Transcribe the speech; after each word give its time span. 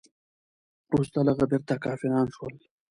وروسته 0.91 1.17
له 1.25 1.31
هغه 1.33 1.45
بیرته 1.51 1.73
کافران 1.83 2.27
شول. 2.35 2.53